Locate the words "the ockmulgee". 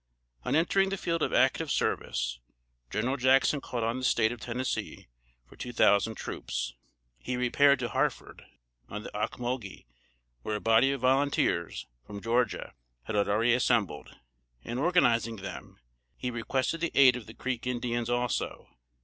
9.03-9.85